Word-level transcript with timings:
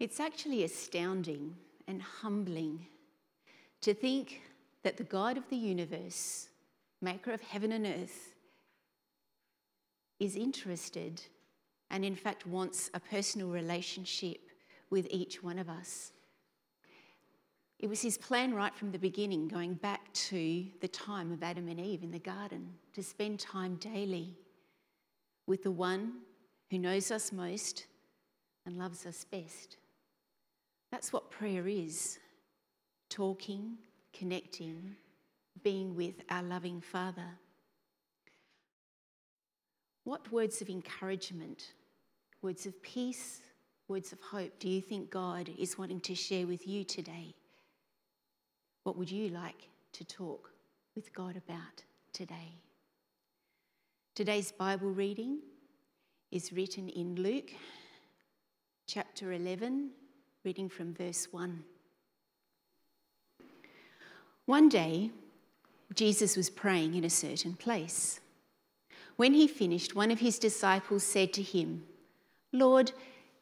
It's 0.00 0.20
actually 0.20 0.64
astounding 0.64 1.56
and 1.86 2.02
humbling 2.02 2.86
to 3.82 3.94
think 3.94 4.42
that 4.82 4.96
the 4.96 5.04
God 5.04 5.36
of 5.36 5.48
the 5.48 5.56
universe, 5.56 6.48
maker 7.00 7.32
of 7.32 7.40
heaven 7.40 7.72
and 7.72 7.86
earth, 7.86 8.34
is 10.18 10.36
interested 10.36 11.22
and, 11.90 12.04
in 12.04 12.16
fact, 12.16 12.46
wants 12.46 12.90
a 12.94 13.00
personal 13.00 13.48
relationship 13.48 14.38
with 14.90 15.06
each 15.10 15.42
one 15.42 15.58
of 15.58 15.68
us. 15.68 16.12
It 17.78 17.88
was 17.88 18.00
his 18.00 18.16
plan 18.16 18.54
right 18.54 18.74
from 18.74 18.92
the 18.92 18.98
beginning, 18.98 19.48
going 19.48 19.74
back 19.74 20.12
to 20.14 20.64
the 20.80 20.88
time 20.88 21.32
of 21.32 21.42
Adam 21.42 21.68
and 21.68 21.80
Eve 21.80 22.02
in 22.02 22.10
the 22.10 22.18
garden, 22.18 22.72
to 22.94 23.02
spend 23.02 23.40
time 23.40 23.76
daily 23.76 24.36
with 25.46 25.62
the 25.62 25.70
one 25.70 26.20
who 26.70 26.78
knows 26.78 27.10
us 27.10 27.32
most 27.32 27.86
and 28.64 28.78
loves 28.78 29.04
us 29.04 29.24
best. 29.24 29.76
That's 30.94 31.12
what 31.12 31.28
prayer 31.28 31.66
is 31.66 32.20
talking, 33.10 33.78
connecting, 34.16 34.94
being 35.64 35.96
with 35.96 36.14
our 36.30 36.44
loving 36.44 36.80
Father. 36.80 37.26
What 40.04 40.30
words 40.30 40.62
of 40.62 40.68
encouragement, 40.68 41.72
words 42.42 42.64
of 42.64 42.80
peace, 42.80 43.40
words 43.88 44.12
of 44.12 44.20
hope 44.20 44.60
do 44.60 44.68
you 44.68 44.80
think 44.80 45.10
God 45.10 45.50
is 45.58 45.76
wanting 45.76 45.98
to 46.02 46.14
share 46.14 46.46
with 46.46 46.64
you 46.64 46.84
today? 46.84 47.34
What 48.84 48.96
would 48.96 49.10
you 49.10 49.30
like 49.30 49.66
to 49.94 50.04
talk 50.04 50.52
with 50.94 51.12
God 51.12 51.36
about 51.36 51.82
today? 52.12 52.60
Today's 54.14 54.52
Bible 54.52 54.90
reading 54.90 55.40
is 56.30 56.52
written 56.52 56.88
in 56.88 57.16
Luke 57.16 57.50
chapter 58.86 59.32
11, 59.32 59.90
reading 60.44 60.68
from 60.68 60.92
verse 60.92 61.28
1. 61.30 61.64
One 64.44 64.68
day, 64.68 65.10
Jesus 65.94 66.36
was 66.36 66.50
praying 66.50 66.94
in 66.94 67.04
a 67.04 67.08
certain 67.08 67.54
place. 67.54 68.20
When 69.16 69.32
he 69.32 69.48
finished, 69.48 69.94
one 69.94 70.10
of 70.10 70.20
his 70.20 70.38
disciples 70.38 71.02
said 71.02 71.32
to 71.32 71.42
him, 71.42 71.84
Lord, 72.52 72.92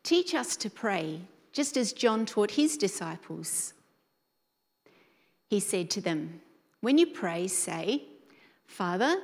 teach 0.04 0.32
us 0.32 0.54
to 0.58 0.70
pray, 0.70 1.22
just 1.52 1.76
as 1.76 1.92
John 1.92 2.24
taught 2.24 2.52
his 2.52 2.76
disciples. 2.76 3.74
He 5.50 5.58
said 5.58 5.90
to 5.90 6.00
them, 6.00 6.40
When 6.82 6.98
you 6.98 7.06
pray, 7.06 7.48
say, 7.48 8.04
Father, 8.66 9.16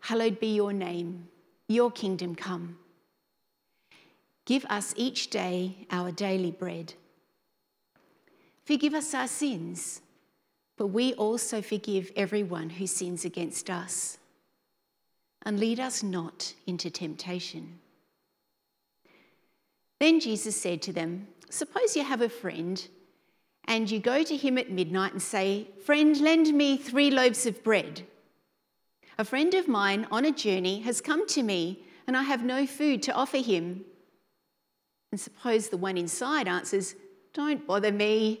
hallowed 0.00 0.40
be 0.40 0.52
your 0.52 0.72
name, 0.72 1.28
your 1.68 1.92
kingdom 1.92 2.34
come. 2.34 2.76
Give 4.46 4.64
us 4.68 4.94
each 4.96 5.30
day 5.30 5.86
our 5.92 6.10
daily 6.10 6.50
bread. 6.50 6.94
Forgive 8.64 8.94
us 8.94 9.14
our 9.14 9.28
sins, 9.28 10.00
but 10.76 10.86
we 10.88 11.12
also 11.14 11.60
forgive 11.60 12.10
everyone 12.16 12.70
who 12.70 12.86
sins 12.86 13.24
against 13.24 13.68
us. 13.68 14.18
And 15.42 15.60
lead 15.60 15.78
us 15.78 16.02
not 16.02 16.54
into 16.66 16.90
temptation. 16.90 17.78
Then 20.00 20.18
Jesus 20.18 20.60
said 20.60 20.80
to 20.82 20.92
them, 20.92 21.28
Suppose 21.50 21.94
you 21.94 22.02
have 22.02 22.22
a 22.22 22.28
friend 22.28 22.86
and 23.66 23.90
you 23.90 23.98
go 23.98 24.22
to 24.22 24.36
him 24.36 24.58
at 24.58 24.70
midnight 24.70 25.12
and 25.12 25.22
say, 25.22 25.68
Friend, 25.84 26.18
lend 26.20 26.52
me 26.54 26.76
three 26.76 27.10
loaves 27.10 27.46
of 27.46 27.62
bread. 27.62 28.02
A 29.18 29.24
friend 29.24 29.54
of 29.54 29.68
mine 29.68 30.06
on 30.10 30.24
a 30.24 30.32
journey 30.32 30.80
has 30.80 31.00
come 31.00 31.26
to 31.28 31.42
me, 31.42 31.84
and 32.06 32.16
I 32.16 32.22
have 32.22 32.44
no 32.44 32.66
food 32.66 33.02
to 33.04 33.12
offer 33.12 33.38
him. 33.38 33.84
And 35.12 35.20
suppose 35.20 35.68
the 35.68 35.76
one 35.76 35.96
inside 35.96 36.48
answers, 36.48 36.94
Don't 37.32 37.66
bother 37.66 37.92
me. 37.92 38.40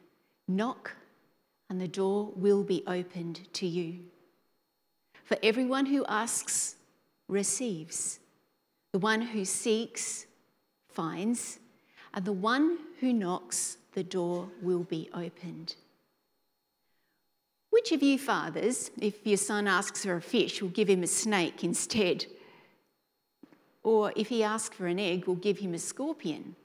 Knock, 0.55 0.95
and 1.69 1.79
the 1.79 1.87
door 1.87 2.31
will 2.35 2.63
be 2.63 2.83
opened 2.87 3.41
to 3.53 3.67
you. 3.67 3.99
For 5.23 5.37
everyone 5.41 5.85
who 5.85 6.05
asks 6.05 6.75
receives, 7.27 8.19
the 8.91 8.99
one 8.99 9.21
who 9.21 9.45
seeks 9.45 10.25
finds 10.89 11.59
and 12.13 12.25
the 12.25 12.33
one 12.33 12.77
who 12.99 13.13
knocks, 13.13 13.77
the 13.93 14.03
door 14.03 14.49
will 14.61 14.83
be 14.83 15.09
opened. 15.13 15.75
Which 17.69 17.93
of 17.93 18.03
you 18.03 18.19
fathers, 18.19 18.91
if 18.99 19.25
your 19.25 19.37
son 19.37 19.67
asks 19.67 20.03
for 20.03 20.17
a 20.17 20.21
fish, 20.21 20.61
will 20.61 20.69
give 20.69 20.89
him 20.89 21.03
a 21.03 21.07
snake 21.07 21.63
instead? 21.63 22.25
Or 23.83 24.11
if 24.17 24.27
he 24.27 24.43
asks 24.43 24.75
for 24.75 24.87
an 24.87 24.99
egg, 24.99 25.25
will 25.25 25.35
give 25.35 25.59
him 25.59 25.73
a 25.73 25.79
scorpion? 25.79 26.55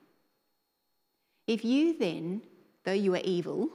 If 1.47 1.65
you 1.65 1.97
then, 1.97 2.43
though 2.87 2.93
you 2.93 3.15
are 3.15 3.23
evil, 3.25 3.69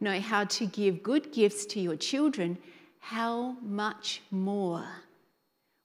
know 0.00 0.20
how 0.20 0.44
to 0.44 0.64
give 0.64 1.02
good 1.02 1.32
gifts 1.32 1.66
to 1.66 1.80
your 1.80 1.96
children, 1.96 2.56
how 3.00 3.56
much 3.60 4.22
more 4.30 4.86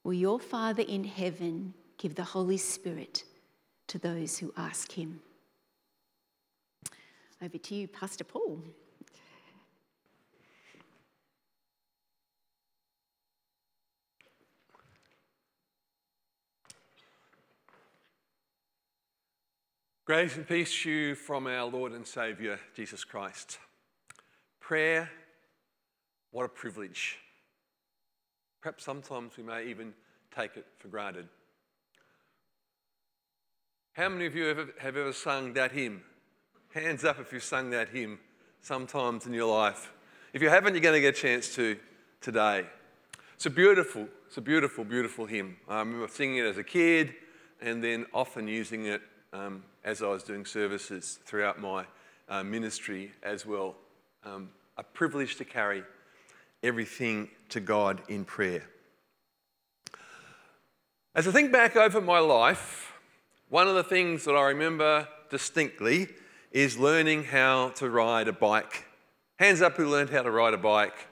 will 0.04 0.14
your 0.14 0.38
Father 0.38 0.84
in 0.86 1.02
heaven 1.02 1.74
give 1.98 2.14
the 2.14 2.22
Holy 2.22 2.56
Spirit 2.56 3.24
to 3.88 3.98
those 3.98 4.38
who 4.38 4.54
ask 4.56 4.92
him. 4.92 5.20
Over 7.42 7.58
to 7.58 7.74
you, 7.74 7.88
Pastor 7.88 8.22
Paul. 8.22 8.62
Grace 20.06 20.36
and 20.36 20.46
peace 20.46 20.82
to 20.82 20.90
you 20.90 21.14
from 21.14 21.46
our 21.46 21.64
Lord 21.64 21.92
and 21.92 22.06
Saviour, 22.06 22.60
Jesus 22.76 23.04
Christ. 23.04 23.56
Prayer, 24.60 25.10
what 26.30 26.44
a 26.44 26.48
privilege. 26.50 27.16
Perhaps 28.60 28.84
sometimes 28.84 29.38
we 29.38 29.44
may 29.44 29.64
even 29.64 29.94
take 30.36 30.58
it 30.58 30.66
for 30.76 30.88
granted. 30.88 31.26
How 33.94 34.10
many 34.10 34.26
of 34.26 34.36
you 34.36 34.44
have, 34.44 34.58
have 34.78 34.96
ever 34.98 35.14
sung 35.14 35.54
that 35.54 35.72
hymn? 35.72 36.02
Hands 36.74 37.02
up 37.02 37.18
if 37.18 37.32
you've 37.32 37.42
sung 37.42 37.70
that 37.70 37.88
hymn 37.88 38.18
sometimes 38.60 39.24
in 39.24 39.32
your 39.32 39.50
life. 39.50 39.90
If 40.34 40.42
you 40.42 40.50
haven't, 40.50 40.74
you're 40.74 40.82
going 40.82 40.96
to 40.96 41.00
get 41.00 41.16
a 41.16 41.18
chance 41.18 41.54
to 41.54 41.78
today. 42.20 42.66
It's 43.36 43.46
a 43.46 43.50
beautiful, 43.50 44.06
it's 44.26 44.36
a 44.36 44.42
beautiful, 44.42 44.84
beautiful 44.84 45.24
hymn. 45.24 45.56
I 45.66 45.78
remember 45.78 46.08
singing 46.08 46.36
it 46.36 46.44
as 46.44 46.58
a 46.58 46.64
kid 46.64 47.14
and 47.62 47.82
then 47.82 48.04
often 48.12 48.46
using 48.48 48.84
it 48.84 49.00
um, 49.32 49.62
as 49.84 50.02
I 50.02 50.08
was 50.08 50.22
doing 50.22 50.46
services 50.46 51.18
throughout 51.24 51.60
my 51.60 51.84
uh, 52.28 52.42
ministry 52.42 53.12
as 53.22 53.44
well. 53.44 53.76
Um, 54.24 54.50
a 54.76 54.82
privilege 54.82 55.36
to 55.36 55.44
carry 55.44 55.82
everything 56.62 57.28
to 57.50 57.60
God 57.60 58.00
in 58.08 58.24
prayer. 58.24 58.64
As 61.14 61.28
I 61.28 61.30
think 61.30 61.52
back 61.52 61.76
over 61.76 62.00
my 62.00 62.18
life, 62.18 62.92
one 63.50 63.68
of 63.68 63.74
the 63.74 63.84
things 63.84 64.24
that 64.24 64.32
I 64.32 64.48
remember 64.48 65.06
distinctly 65.30 66.08
is 66.50 66.78
learning 66.78 67.24
how 67.24 67.68
to 67.76 67.90
ride 67.90 68.26
a 68.26 68.32
bike. 68.32 68.86
Hands 69.36 69.60
up 69.60 69.76
who 69.76 69.88
learned 69.88 70.10
how 70.10 70.22
to 70.22 70.30
ride 70.30 70.54
a 70.54 70.58
bike. 70.58 71.06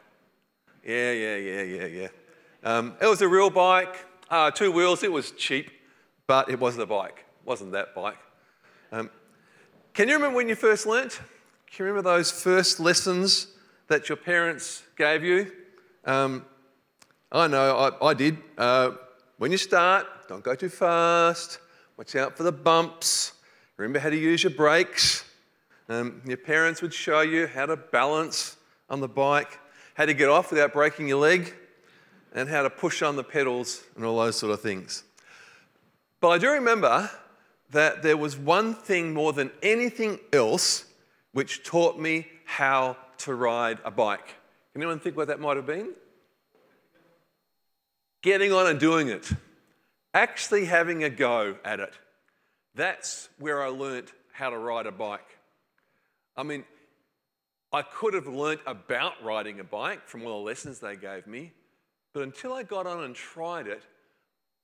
Yeah, 0.85 1.12
yeah, 1.12 1.37
yeah, 1.37 1.62
yeah, 1.62 1.87
yeah. 1.87 2.08
Um, 2.64 2.94
it 3.00 3.06
was 3.06 3.20
a 3.20 3.29
real 3.29 3.50
bike, 3.50 4.05
uh, 4.31 4.50
two 4.50 4.73
wheels. 4.73 5.02
It 5.02 5.12
was 5.12 5.32
cheap, 5.32 5.70
but 6.26 6.49
it 6.49 6.58
wasn't 6.58 6.85
a 6.85 6.87
bike. 6.87 7.25
It 7.41 7.47
wasn't 7.47 7.73
that 7.73 7.94
bike. 7.94 8.19
Um, 8.93 9.09
can 9.94 10.06
you 10.09 10.17
remember 10.17 10.37
when 10.37 10.50
you 10.50 10.55
first 10.55 10.85
learnt? 10.85 11.12
Can 11.71 11.87
you 11.87 11.87
remember 11.87 12.11
those 12.11 12.31
first 12.31 12.79
lessons 12.79 13.47
that 13.89 14.11
your 14.11 14.17
parents 14.17 14.83
gave 14.99 15.25
you? 15.25 15.50
Um, 16.05 16.44
I 17.33 17.47
know, 17.47 17.75
I, 18.03 18.09
I 18.09 18.12
did. 18.12 18.37
Uh, 18.59 18.91
when 19.39 19.50
you 19.50 19.56
start, 19.56 20.06
don't 20.29 20.44
go 20.44 20.55
too 20.55 20.69
fast. 20.69 21.59
Watch 21.97 22.17
out 22.17 22.37
for 22.37 22.43
the 22.43 22.53
bumps. 22.53 23.33
Remember 23.79 23.99
how 23.99 24.11
to 24.11 24.17
use 24.17 24.43
your 24.43 24.53
brakes. 24.53 25.25
Um, 25.88 26.21
your 26.27 26.37
parents 26.37 26.83
would 26.83 26.93
show 26.93 27.23
you 27.23 27.47
how 27.47 27.65
to 27.65 27.77
balance 27.77 28.59
on 28.91 29.00
the 29.00 29.09
bike, 29.09 29.59
how 29.95 30.05
to 30.05 30.12
get 30.12 30.29
off 30.29 30.50
without 30.50 30.75
breaking 30.75 31.09
your 31.09 31.19
leg, 31.19 31.55
and 32.35 32.47
how 32.47 32.62
to 32.62 32.69
push 32.69 33.00
on 33.00 33.17
the 33.17 33.25
pedals 33.25 33.85
and 33.97 34.05
all 34.05 34.19
those 34.19 34.37
sort 34.37 34.53
of 34.53 34.61
things. 34.61 35.05
But 36.21 36.29
I 36.29 36.38
do 36.38 36.50
remember 36.50 37.11
that 37.73 38.03
there 38.03 38.17
was 38.17 38.37
one 38.37 38.75
thing 38.75 39.13
more 39.13 39.33
than 39.33 39.51
anything 39.63 40.19
else 40.33 40.85
which 41.33 41.65
taught 41.65 41.99
me 41.99 42.29
how 42.45 42.97
to 43.19 43.35
ride 43.35 43.79
a 43.85 43.91
bike. 43.91 44.27
Can 44.73 44.83
anyone 44.83 45.01
think 45.01 45.17
what 45.17 45.29
that 45.29 45.41
might 45.41 45.57
have 45.57 45.67
been? 45.67 45.93
Getting 48.23 48.53
on 48.53 48.67
and 48.67 48.79
doing 48.79 49.09
it. 49.09 49.31
Actually 50.15 50.67
having 50.67 51.03
a 51.03 51.11
go 51.11 51.57
at 51.65 51.81
it. 51.81 51.95
That's 52.75 53.31
where 53.39 53.63
I 53.63 53.69
learnt 53.69 54.13
how 54.33 54.51
to 54.51 54.59
ride 54.59 54.87
a 54.87 54.93
bike. 54.93 55.39
I 56.37 56.43
mean, 56.43 56.65
I 57.73 57.83
could 57.83 58.13
have 58.13 58.27
learnt 58.27 58.61
about 58.67 59.15
riding 59.25 59.61
a 59.61 59.65
bike 59.65 60.07
from 60.07 60.27
all 60.27 60.41
the 60.41 60.47
lessons 60.47 60.79
they 60.79 60.97
gave 60.97 61.27
me, 61.27 61.53
but 62.13 62.23
until 62.23 62.53
I 62.53 62.63
got 62.63 62.87
on 62.87 63.03
and 63.03 63.15
tried 63.15 63.67
it, 63.67 63.83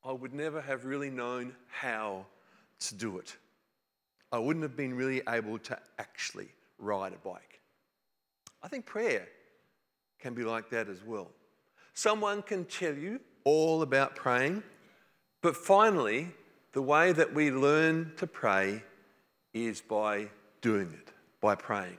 I 0.05 0.13
would 0.13 0.35
never 0.35 0.61
have 0.61 0.85
really 0.85 1.11
known 1.11 1.55
how 1.69 2.27
to 2.81 2.95
do 2.95 3.19
it. 3.19 3.37
I 4.31 4.39
wouldn't 4.39 4.63
have 4.63 4.77
been 4.77 4.95
really 4.95 5.23
able 5.29 5.59
to 5.59 5.79
actually 5.99 6.49
ride 6.79 7.13
a 7.13 7.29
bike. 7.29 7.61
I 8.63 8.69
think 8.69 8.87
prayer 8.87 9.27
can 10.19 10.35
be 10.35 10.45
like 10.45 10.71
that 10.71 10.89
as 10.89 11.03
well. 11.05 11.31
Someone 11.95 12.43
can 12.43 12.65
tell 12.65 12.95
you 12.95 13.21
all 13.45 13.83
about 13.83 14.15
praying, 14.15 14.63
but 15.43 15.57
finally, 15.57 16.29
the 16.73 16.83
way 16.83 17.13
that 17.13 17.33
we 17.33 17.51
learn 17.51 18.13
to 18.19 18.27
pray 18.27 18.83
is 19.55 19.81
by 19.81 20.29
doing 20.61 20.93
it, 20.93 21.13
by 21.41 21.55
praying. 21.55 21.97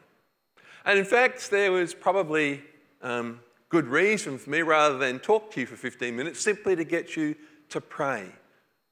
And 0.86 1.00
in 1.00 1.06
fact, 1.06 1.50
there 1.50 1.72
was 1.72 1.94
probably 1.94 2.62
um, 3.02 3.40
good 3.70 3.88
reason 3.88 4.38
for 4.38 4.50
me, 4.50 4.62
rather 4.62 4.98
than 4.98 5.20
talk 5.20 5.52
to 5.52 5.62
you 5.62 5.66
for 5.66 5.75
15 5.75 6.16
minutes, 6.16 6.40
simply 6.40 6.75
to 6.75 6.84
get 6.84 7.16
you 7.16 7.36
to 7.70 7.82
pray 7.82 8.25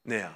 now 0.04 0.32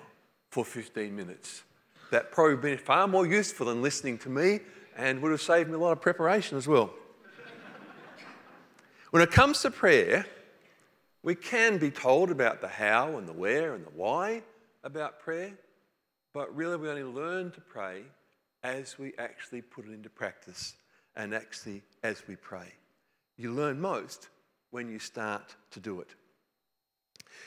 for 0.52 0.66
15 0.66 1.16
minutes. 1.16 1.62
That 2.10 2.31
probably 2.31 2.56
been 2.56 2.76
far 2.76 3.08
more 3.08 3.26
useful 3.26 3.66
than 3.66 3.81
listening 3.81 4.19
to 4.19 4.28
me 4.28 4.60
and 4.99 5.22
would 5.22 5.32
have 5.32 5.40
saved 5.40 5.70
me 5.70 5.76
a 5.76 5.78
lot 5.78 5.93
of 5.93 6.02
preparation 6.02 6.58
as 6.58 6.69
well. 6.69 6.93
when 9.10 9.22
it 9.22 9.31
comes 9.31 9.62
to 9.62 9.70
prayer, 9.70 10.26
we 11.22 11.34
can 11.34 11.78
be 11.78 11.90
told 11.90 12.31
about 12.31 12.60
the 12.60 12.69
how 12.69 13.16
and 13.16 13.26
the 13.26 13.32
where 13.32 13.72
and 13.72 13.87
the 13.87 13.90
why 13.96 14.43
about 14.84 15.20
prayer, 15.20 15.52
but 16.34 16.55
really 16.55 16.76
we 16.76 16.90
only 16.90 17.02
learn 17.02 17.50
to 17.52 17.60
pray 17.62 18.02
as 18.62 18.98
we 18.98 19.14
actually 19.16 19.62
put 19.62 19.87
it 19.87 19.93
into 19.93 20.10
practice 20.10 20.75
and 21.16 21.34
actually 21.34 21.81
as 22.02 22.28
we 22.28 22.37
pray. 22.37 22.75
You 23.38 23.52
learn 23.52 23.81
most 23.81 24.28
when 24.70 24.90
you 24.90 24.98
start 24.98 25.56
to 25.70 25.81
do 25.81 26.02
it. 26.02 26.10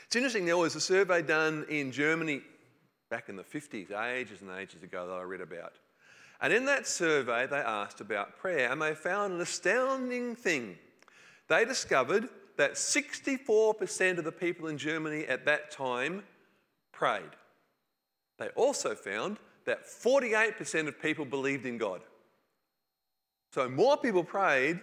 It's 0.06 0.16
interesting, 0.16 0.44
there 0.44 0.56
was 0.56 0.74
a 0.74 0.80
survey 0.80 1.22
done 1.22 1.66
in 1.68 1.92
Germany 1.92 2.42
back 3.10 3.28
in 3.28 3.36
the 3.36 3.44
50s, 3.44 3.90
ages 3.92 4.42
and 4.42 4.50
ages 4.50 4.82
ago, 4.82 5.06
that 5.06 5.14
I 5.14 5.22
read 5.22 5.40
about. 5.40 5.74
And 6.40 6.52
in 6.52 6.64
that 6.66 6.86
survey, 6.86 7.46
they 7.46 7.56
asked 7.56 8.00
about 8.00 8.36
prayer, 8.36 8.70
and 8.70 8.80
they 8.80 8.94
found 8.94 9.34
an 9.34 9.40
astounding 9.40 10.34
thing. 10.34 10.76
They 11.48 11.64
discovered 11.64 12.28
that 12.56 12.74
64% 12.74 14.18
of 14.18 14.24
the 14.24 14.32
people 14.32 14.68
in 14.68 14.78
Germany 14.78 15.24
at 15.26 15.44
that 15.44 15.70
time 15.70 16.24
prayed. 16.92 17.22
They 18.38 18.48
also 18.48 18.94
found 18.94 19.38
that 19.64 19.86
48% 19.86 20.88
of 20.88 21.00
people 21.00 21.24
believed 21.24 21.66
in 21.66 21.78
God. 21.78 22.02
So 23.52 23.68
more 23.68 23.96
people 23.96 24.24
prayed 24.24 24.80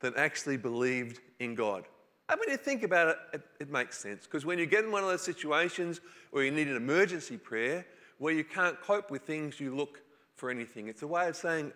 than 0.00 0.14
actually 0.16 0.56
believed 0.56 1.20
in 1.38 1.54
God. 1.54 1.84
And 2.34 2.40
when 2.40 2.50
you 2.50 2.56
think 2.56 2.82
about 2.82 3.06
it, 3.10 3.16
it, 3.34 3.42
it 3.60 3.70
makes 3.70 3.96
sense. 3.96 4.24
Because 4.24 4.44
when 4.44 4.58
you 4.58 4.66
get 4.66 4.82
in 4.82 4.90
one 4.90 5.04
of 5.04 5.08
those 5.08 5.22
situations 5.22 6.00
where 6.32 6.44
you 6.44 6.50
need 6.50 6.66
an 6.66 6.74
emergency 6.74 7.36
prayer, 7.36 7.86
where 8.18 8.34
you 8.34 8.42
can't 8.42 8.80
cope 8.80 9.08
with 9.08 9.22
things, 9.22 9.60
you 9.60 9.72
look 9.72 10.02
for 10.34 10.50
anything. 10.50 10.88
It's 10.88 11.02
a 11.02 11.06
way 11.06 11.28
of 11.28 11.36
saying, 11.36 11.72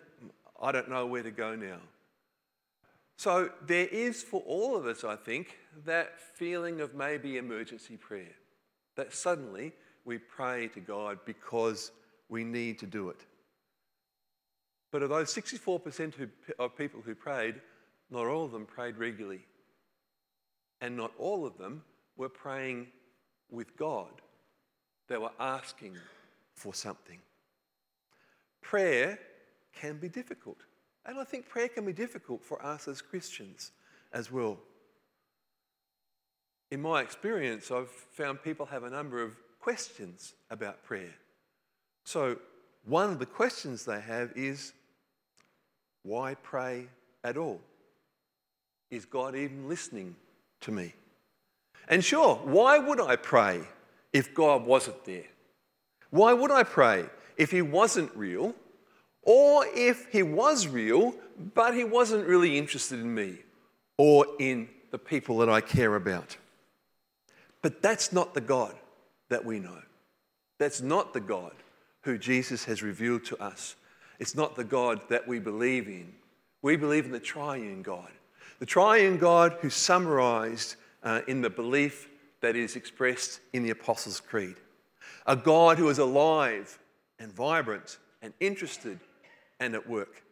I 0.61 0.73
don't 0.73 0.89
know 0.89 1.05
where 1.05 1.23
to 1.23 1.31
go 1.31 1.55
now. 1.55 1.77
So 3.15 3.51
there 3.65 3.87
is 3.87 4.21
for 4.21 4.41
all 4.41 4.75
of 4.75 4.85
us, 4.85 5.05
I 5.05 5.15
think, 5.15 5.55
that 5.85 6.19
feeling 6.19 6.81
of 6.81 6.93
maybe 6.93 7.37
emergency 7.37 7.95
prayer. 7.95 8.35
That 8.97 9.13
suddenly 9.13 9.71
we 10.03 10.17
pray 10.17 10.67
to 10.73 10.81
God 10.81 11.19
because 11.25 11.93
we 12.27 12.43
need 12.43 12.79
to 12.79 12.85
do 12.85 13.07
it. 13.07 13.25
But 14.91 15.03
of 15.03 15.09
those 15.09 15.33
64% 15.33 16.15
who, 16.15 16.27
of 16.59 16.75
people 16.75 16.99
who 17.01 17.15
prayed, 17.15 17.61
not 18.11 18.25
all 18.25 18.43
of 18.43 18.51
them 18.51 18.65
prayed 18.65 18.97
regularly. 18.97 19.45
And 20.81 20.95
not 20.95 21.11
all 21.17 21.45
of 21.45 21.57
them 21.57 21.83
were 22.15 22.29
praying 22.29 22.87
with 23.49 23.75
God. 23.77 24.21
They 25.07 25.17
were 25.17 25.31
asking 25.39 25.97
for 26.53 26.73
something. 26.73 27.19
Prayer 28.61 29.19
can 29.73 29.97
be 29.97 30.09
difficult. 30.09 30.57
And 31.05 31.17
I 31.17 31.23
think 31.23 31.47
prayer 31.47 31.69
can 31.69 31.85
be 31.85 31.93
difficult 31.93 32.43
for 32.43 32.63
us 32.63 32.87
as 32.87 33.01
Christians 33.01 33.71
as 34.13 34.31
well. 34.31 34.59
In 36.71 36.81
my 36.81 37.01
experience, 37.01 37.71
I've 37.71 37.89
found 37.89 38.43
people 38.43 38.65
have 38.67 38.83
a 38.83 38.89
number 38.89 39.23
of 39.23 39.35
questions 39.59 40.33
about 40.51 40.83
prayer. 40.83 41.15
So, 42.03 42.37
one 42.85 43.09
of 43.09 43.19
the 43.19 43.25
questions 43.25 43.85
they 43.85 43.99
have 43.99 44.31
is 44.35 44.73
why 46.03 46.35
pray 46.35 46.87
at 47.23 47.37
all? 47.37 47.59
Is 48.91 49.05
God 49.05 49.35
even 49.35 49.67
listening 49.67 50.15
to 50.61 50.71
me? 50.71 50.93
And 51.87 52.03
sure, 52.03 52.35
why 52.35 52.77
would 52.77 53.01
I 53.01 53.15
pray 53.15 53.61
if 54.13 54.33
God 54.33 54.65
wasn't 54.65 55.05
there? 55.05 55.25
Why 56.11 56.33
would 56.33 56.51
I 56.51 56.63
pray 56.63 57.05
if 57.37 57.51
He 57.51 57.61
wasn't 57.61 58.15
real? 58.15 58.55
Or 59.23 59.65
if 59.73 60.07
He 60.11 60.23
was 60.23 60.67
real, 60.67 61.15
but 61.53 61.73
He 61.73 61.83
wasn't 61.83 62.27
really 62.27 62.57
interested 62.57 62.99
in 62.99 63.13
me 63.13 63.37
or 63.97 64.25
in 64.39 64.69
the 64.91 64.97
people 64.97 65.39
that 65.39 65.49
I 65.49 65.61
care 65.61 65.95
about? 65.95 66.37
But 67.61 67.81
that's 67.81 68.13
not 68.13 68.33
the 68.33 68.41
God 68.41 68.75
that 69.29 69.45
we 69.45 69.59
know. 69.59 69.81
That's 70.57 70.81
not 70.81 71.13
the 71.13 71.19
God 71.19 71.53
who 72.01 72.17
Jesus 72.17 72.65
has 72.65 72.81
revealed 72.81 73.25
to 73.25 73.41
us. 73.41 73.75
It's 74.19 74.35
not 74.35 74.55
the 74.55 74.63
God 74.63 75.01
that 75.09 75.27
we 75.27 75.39
believe 75.39 75.87
in. 75.87 76.13
We 76.61 76.75
believe 76.75 77.05
in 77.05 77.11
the 77.11 77.19
triune 77.19 77.81
God. 77.81 78.09
The 78.59 78.65
triune 78.65 79.17
God 79.17 79.57
who's 79.61 79.73
summarized 79.73 80.75
uh, 81.01 81.21
in 81.27 81.41
the 81.41 81.49
belief 81.49 82.09
that 82.41 82.55
is 82.55 82.75
expressed 82.75 83.39
in 83.53 83.63
the 83.63 83.69
Apostles' 83.69 84.19
Creed. 84.19 84.55
A 85.25 85.35
God 85.35 85.77
who 85.77 85.89
is 85.89 85.97
alive 85.97 86.77
and 87.19 87.33
vibrant 87.33 87.97
and 88.21 88.33
interested 88.39 88.99
and 89.59 89.75
at 89.75 89.89
work. 89.89 90.23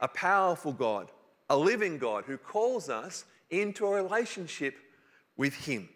A 0.00 0.08
powerful 0.08 0.72
God, 0.72 1.10
a 1.50 1.56
living 1.56 1.98
God 1.98 2.24
who 2.26 2.36
calls 2.36 2.88
us 2.88 3.24
into 3.50 3.86
a 3.86 4.02
relationship 4.02 4.76
with 5.36 5.54
Him. 5.54 5.88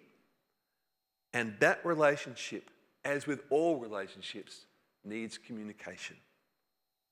And 1.32 1.54
that 1.60 1.84
relationship, 1.84 2.70
as 3.04 3.26
with 3.26 3.42
all 3.50 3.76
relationships, 3.76 4.66
needs 5.04 5.38
communication. 5.38 6.16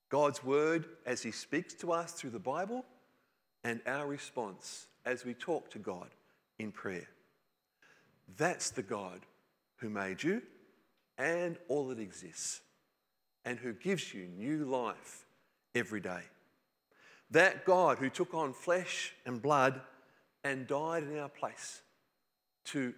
God's 0.09 0.43
word 0.43 0.85
as 1.05 1.21
He 1.21 1.31
speaks 1.31 1.73
to 1.75 1.91
us 1.91 2.13
through 2.13 2.31
the 2.31 2.39
Bible, 2.39 2.85
and 3.63 3.81
our 3.85 4.07
response 4.07 4.87
as 5.05 5.25
we 5.25 5.33
talk 5.33 5.69
to 5.71 5.79
God 5.79 6.09
in 6.59 6.71
prayer. 6.71 7.07
That's 8.37 8.71
the 8.71 8.83
God 8.83 9.21
who 9.77 9.89
made 9.89 10.23
you 10.23 10.41
and 11.17 11.57
all 11.67 11.87
that 11.87 11.99
exists, 11.99 12.61
and 13.43 13.57
who 13.57 13.73
gives 13.73 14.13
you 14.13 14.27
new 14.37 14.65
life 14.65 15.25
every 15.73 15.99
day. 15.99 16.21
That 17.31 17.65
God 17.65 17.97
who 17.97 18.09
took 18.09 18.33
on 18.33 18.53
flesh 18.53 19.13
and 19.25 19.41
blood 19.41 19.81
and 20.43 20.67
died 20.67 21.03
in 21.03 21.17
our 21.17 21.29
place 21.29 21.81
to 22.65 22.93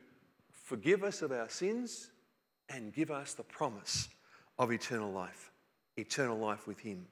forgive 0.52 1.04
us 1.04 1.22
of 1.22 1.32
our 1.32 1.50
sins 1.50 2.10
and 2.68 2.94
give 2.94 3.10
us 3.10 3.34
the 3.34 3.44
promise 3.44 4.10
of 4.58 4.72
eternal 4.72 5.12
life, 5.12 5.52
eternal 5.98 6.38
life 6.38 6.68
with 6.68 6.80
Him. 6.80 7.08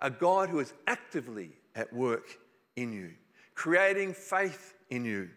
A 0.00 0.10
God 0.10 0.48
who 0.48 0.58
is 0.58 0.74
actively 0.86 1.50
at 1.74 1.92
work 1.92 2.38
in 2.76 2.92
you, 2.92 3.10
creating 3.54 4.14
faith 4.14 4.74
in 4.90 5.04
you, 5.04 5.28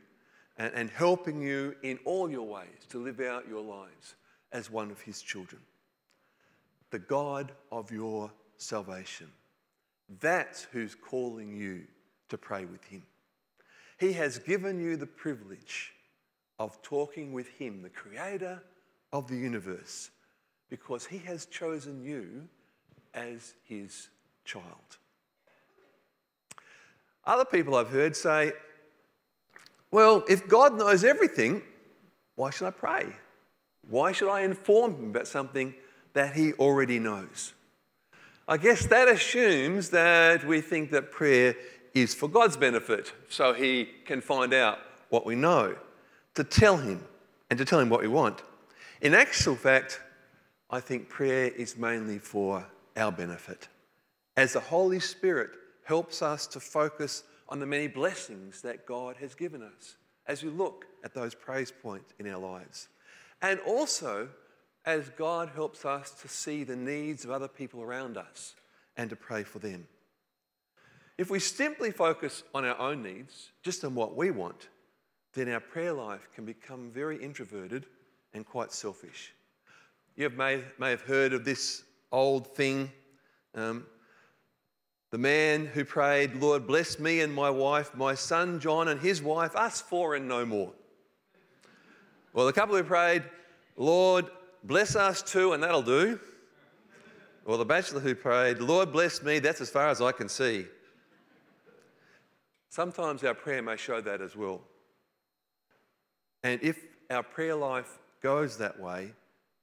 and, 0.57 0.73
and 0.73 0.89
helping 0.89 1.41
you 1.41 1.75
in 1.83 1.99
all 2.05 2.29
your 2.29 2.47
ways 2.47 2.85
to 2.89 3.03
live 3.03 3.19
out 3.19 3.47
your 3.47 3.63
lives 3.63 4.15
as 4.51 4.71
one 4.71 4.91
of 4.91 5.01
His 5.01 5.21
children. 5.21 5.61
The 6.91 6.99
God 6.99 7.51
of 7.71 7.91
your 7.91 8.31
salvation. 8.57 9.27
That's 10.19 10.63
who's 10.71 10.95
calling 10.95 11.55
you 11.55 11.83
to 12.29 12.37
pray 12.37 12.65
with 12.65 12.83
Him. 12.85 13.03
He 13.99 14.13
has 14.13 14.39
given 14.39 14.79
you 14.79 14.97
the 14.97 15.05
privilege 15.05 15.93
of 16.59 16.81
talking 16.81 17.33
with 17.33 17.49
Him, 17.49 17.81
the 17.81 17.89
creator 17.89 18.61
of 19.11 19.27
the 19.27 19.35
universe, 19.35 20.09
because 20.69 21.05
He 21.05 21.17
has 21.19 21.45
chosen 21.45 22.03
you 22.03 22.47
as 23.13 23.55
His 23.65 24.09
child. 24.45 24.97
Other 27.25 27.45
people 27.45 27.75
I've 27.75 27.89
heard 27.89 28.15
say, 28.15 28.53
well, 29.91 30.23
if 30.27 30.47
God 30.47 30.77
knows 30.77 31.03
everything, 31.03 31.61
why 32.35 32.49
should 32.49 32.67
I 32.67 32.71
pray? 32.71 33.07
Why 33.87 34.11
should 34.11 34.29
I 34.29 34.41
inform 34.41 34.95
Him 34.95 35.09
about 35.09 35.27
something 35.27 35.73
that 36.15 36.33
He 36.33 36.53
already 36.53 36.97
knows. 36.97 37.53
I 38.47 38.57
guess 38.57 38.87
that 38.87 39.07
assumes 39.07 39.91
that 39.91 40.45
we 40.45 40.61
think 40.61 40.91
that 40.91 41.11
prayer 41.11 41.55
is 41.93 42.13
for 42.13 42.27
God's 42.27 42.57
benefit, 42.57 43.13
so 43.29 43.53
He 43.53 43.89
can 44.05 44.21
find 44.21 44.53
out 44.53 44.79
what 45.09 45.25
we 45.25 45.35
know, 45.35 45.75
to 46.33 46.43
tell 46.43 46.77
Him, 46.77 47.03
and 47.49 47.59
to 47.59 47.65
tell 47.65 47.79
Him 47.79 47.89
what 47.89 48.01
we 48.01 48.07
want. 48.07 48.41
In 49.01 49.13
actual 49.13 49.55
fact, 49.55 50.01
I 50.69 50.79
think 50.79 51.09
prayer 51.09 51.49
is 51.49 51.77
mainly 51.77 52.17
for 52.17 52.65
our 52.97 53.11
benefit. 53.11 53.67
As 54.35 54.53
the 54.53 54.59
Holy 54.59 54.99
Spirit 54.99 55.51
helps 55.85 56.21
us 56.21 56.45
to 56.47 56.59
focus 56.59 57.23
on 57.47 57.59
the 57.59 57.65
many 57.65 57.87
blessings 57.87 58.61
that 58.61 58.85
God 58.85 59.15
has 59.17 59.33
given 59.33 59.63
us 59.63 59.95
as 60.27 60.43
we 60.43 60.49
look 60.49 60.85
at 61.03 61.13
those 61.13 61.33
praise 61.33 61.71
points 61.71 62.13
in 62.19 62.27
our 62.27 62.39
lives. 62.39 62.89
And 63.41 63.59
also 63.61 64.29
as 64.85 65.09
God 65.09 65.51
helps 65.53 65.85
us 65.85 66.11
to 66.21 66.27
see 66.27 66.63
the 66.63 66.75
needs 66.75 67.23
of 67.23 67.31
other 67.31 67.47
people 67.47 67.81
around 67.81 68.17
us 68.17 68.55
and 68.97 69.09
to 69.09 69.15
pray 69.15 69.43
for 69.43 69.59
them. 69.59 69.87
If 71.17 71.29
we 71.29 71.39
simply 71.39 71.91
focus 71.91 72.43
on 72.53 72.65
our 72.65 72.77
own 72.77 73.01
needs, 73.01 73.51
just 73.63 73.83
on 73.85 73.95
what 73.95 74.15
we 74.15 74.31
want, 74.31 74.69
then 75.33 75.49
our 75.49 75.59
prayer 75.59 75.93
life 75.93 76.27
can 76.33 76.45
become 76.45 76.91
very 76.91 77.21
introverted 77.21 77.85
and 78.33 78.45
quite 78.45 78.71
selfish. 78.71 79.33
You 80.15 80.29
may, 80.29 80.61
may 80.79 80.89
have 80.91 81.01
heard 81.01 81.33
of 81.33 81.45
this 81.45 81.83
old 82.11 82.55
thing. 82.55 82.91
Um, 83.53 83.85
the 85.15 85.19
man 85.19 85.65
who 85.65 85.85
prayed, 85.85 86.35
Lord, 86.35 86.67
bless 86.67 86.99
me 86.99 87.21
and 87.21 87.33
my 87.33 87.49
wife, 87.49 87.95
my 87.95 88.15
son 88.15 88.59
John 88.59 88.89
and 88.89 88.99
his 88.99 89.21
wife, 89.21 89.55
us 89.55 89.79
four 89.79 90.13
and 90.13 90.27
no 90.27 90.45
more. 90.45 90.73
Well, 92.33 92.45
the 92.45 92.51
couple 92.51 92.75
who 92.75 92.83
prayed, 92.83 93.23
Lord, 93.77 94.25
bless 94.65 94.97
us 94.97 95.21
too, 95.21 95.53
and 95.53 95.63
that'll 95.63 95.83
do. 95.83 96.19
Well, 97.45 97.57
the 97.57 97.63
bachelor 97.63 98.01
who 98.01 98.13
prayed, 98.13 98.59
Lord, 98.59 98.91
bless 98.91 99.23
me, 99.23 99.39
that's 99.39 99.61
as 99.61 99.69
far 99.69 99.87
as 99.87 100.01
I 100.01 100.11
can 100.11 100.27
see. 100.27 100.65
Sometimes 102.67 103.23
our 103.23 103.33
prayer 103.33 103.61
may 103.61 103.77
show 103.77 104.01
that 104.01 104.19
as 104.21 104.35
well. 104.35 104.59
And 106.43 106.61
if 106.61 106.77
our 107.09 107.23
prayer 107.23 107.55
life 107.55 107.99
goes 108.21 108.57
that 108.57 108.77
way, 108.77 109.13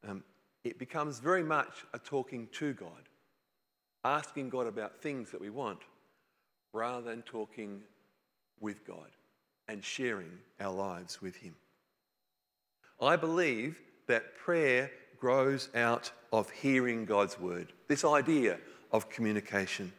um, 0.09 0.25
it 0.65 0.79
becomes 0.79 1.19
very 1.19 1.45
much 1.45 1.85
a 1.93 1.99
talking 1.99 2.49
to 2.53 2.73
God, 2.73 3.07
asking 4.05 4.49
God 4.51 4.67
about 4.67 5.01
things 5.01 5.31
that 5.31 5.41
we 5.41 5.51
want, 5.51 5.81
rather 6.73 7.03
than 7.03 7.23
talking 7.23 7.83
with 8.61 8.87
God 8.87 9.11
and 9.69 9.85
sharing 9.85 10.39
our 10.61 10.73
lives 10.73 11.21
with 11.21 11.37
Him. 11.37 11.55
I 13.01 13.17
believe 13.17 13.79
that 14.07 14.37
prayer 14.37 14.91
grows 15.19 15.69
out 15.75 16.11
of 16.33 16.51
hearing 16.51 17.05
God's 17.05 17.39
word, 17.39 17.73
this 17.89 18.05
idea 18.05 18.59
of 18.91 19.09
communication. 19.09 19.93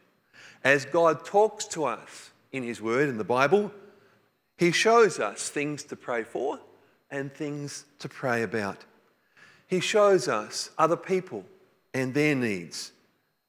As 0.64 0.86
God 0.86 1.26
talks 1.26 1.66
to 1.68 1.86
us 1.86 2.32
in 2.52 2.64
His 2.64 2.82
word 2.82 3.10
in 3.10 3.18
the 3.18 3.24
Bible, 3.24 3.72
He 4.58 4.72
shows 4.72 5.20
us 5.20 5.50
things 5.50 5.84
to 5.86 5.96
pray 5.96 6.24
for 6.24 6.60
and 7.10 7.34
things 7.34 7.86
to 8.00 8.10
pray 8.10 8.44
about. 8.44 8.86
He 9.68 9.80
shows 9.80 10.28
us 10.28 10.70
other 10.78 10.98
people 10.98 11.46
and 11.94 12.14
their 12.14 12.36
needs, 12.36 12.92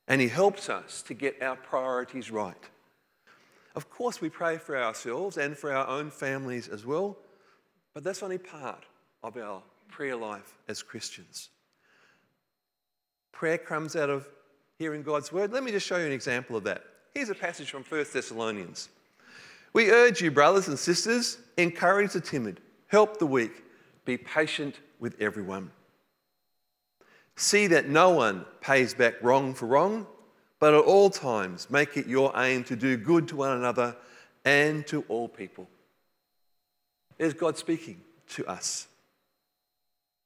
and 0.09 0.21
He 0.21 0.29
helps 0.29 0.69
us 0.69 1.03
to 1.03 1.15
get 1.15 1.43
our 1.43 1.57
priorities 1.57 2.31
right. 2.31 2.57
Of 3.75 3.91
course, 3.91 4.21
we 4.21 4.29
pray 4.29 4.59
for 4.59 4.77
ourselves 4.77 5.37
and 5.37 5.57
for 5.57 5.73
our 5.73 5.87
own 5.89 6.11
families 6.11 6.69
as 6.69 6.87
well, 6.87 7.17
but 7.93 8.05
that's 8.05 8.23
only 8.23 8.39
part 8.39 8.85
of 9.23 9.37
our 9.37 9.63
prayer 9.89 10.17
life 10.17 10.59
as 10.69 10.83
Christians. 10.83 11.49
Prayer 13.33 13.59
comes 13.59 13.97
out 13.97 14.11
of 14.11 14.29
hearing 14.79 15.03
God's 15.03 15.33
word. 15.33 15.53
Let 15.53 15.65
me 15.65 15.73
just 15.73 15.87
show 15.87 15.97
you 15.97 16.07
an 16.07 16.13
example 16.13 16.57
of 16.57 16.65
that. 16.65 16.85
Here's 17.15 17.31
a 17.31 17.35
passage 17.35 17.71
from 17.71 17.83
1 17.85 18.07
Thessalonians. 18.13 18.89
We 19.73 19.91
urge 19.91 20.21
you, 20.21 20.31
brothers 20.31 20.69
and 20.69 20.79
sisters, 20.79 21.39
encourage 21.57 22.13
the 22.13 22.21
timid, 22.21 22.61
help 22.87 23.19
the 23.19 23.27
weak, 23.27 23.65
be 24.05 24.17
patient 24.17 24.79
with 25.01 25.21
everyone. 25.21 25.71
See 27.37 27.67
that 27.69 27.89
no 27.89 28.11
one 28.11 28.45
pays 28.61 28.95
back 28.95 29.15
wrong 29.23 29.55
for 29.55 29.67
wrong, 29.67 30.07
but 30.61 30.75
at 30.75 30.85
all 30.85 31.11
times 31.11 31.69
make 31.71 31.97
it 31.97 32.07
your 32.07 32.33
aim 32.37 32.65
to 32.65 32.77
do 32.77 32.97
good 32.97 33.29
to 33.29 33.37
one 33.37 33.57
another 33.57 33.97
and 34.45 34.87
to 34.87 35.05
all 35.09 35.29
people. 35.29 35.69
There's 37.19 37.35
God 37.35 37.57
speaking 37.57 38.01
to 38.31 38.47
us. 38.47 38.87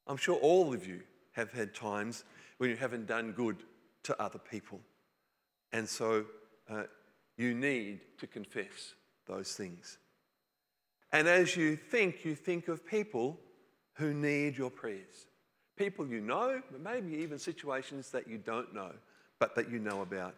I'm 0.07 0.17
sure 0.17 0.35
all 0.35 0.73
of 0.73 0.87
you 0.87 1.01
have 1.33 1.51
had 1.51 1.73
times 1.73 2.23
when 2.57 2.69
you 2.69 2.75
haven't 2.75 3.05
done 3.05 3.31
good 3.31 3.57
to 4.03 4.21
other 4.21 4.39
people. 4.39 4.79
And 5.71 5.87
so 5.87 6.25
uh, 6.69 6.83
you 7.37 7.53
need 7.53 8.01
to 8.17 8.27
confess 8.27 8.95
those 9.27 9.53
things. 9.53 9.99
And 11.11 11.27
as 11.27 11.55
you 11.55 11.75
think, 11.75 12.25
you 12.25 12.35
think 12.35 12.67
of 12.67 12.85
people 12.85 13.39
who 13.93 14.13
need 14.13 14.57
your 14.57 14.69
prayers. 14.69 15.27
People 15.79 16.05
you 16.05 16.19
know, 16.19 16.61
but 16.69 16.81
maybe 16.81 17.15
even 17.15 17.39
situations 17.39 18.11
that 18.11 18.27
you 18.27 18.37
don't 18.37 18.75
know, 18.75 18.91
but 19.39 19.55
that 19.55 19.71
you 19.71 19.79
know 19.79 20.01
about. 20.01 20.37